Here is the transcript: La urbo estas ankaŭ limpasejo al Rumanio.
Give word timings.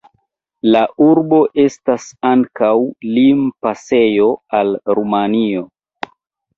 La 0.75 0.79
urbo 1.07 1.41
estas 1.65 2.09
ankaŭ 2.31 2.71
limpasejo 3.21 4.29
al 4.63 4.77
Rumanio. 5.01 5.69